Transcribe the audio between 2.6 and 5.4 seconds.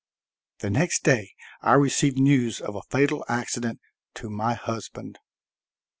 a fatal accident to my husband.